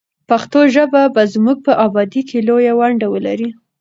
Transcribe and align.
پښتو 0.29 0.59
ژبه 0.75 1.01
به 1.15 1.23
زموږ 1.33 1.57
په 1.67 1.73
ابادۍ 1.85 2.21
کې 2.29 2.45
لویه 2.47 2.73
ونډه 2.79 3.07
ولري. 3.13 3.49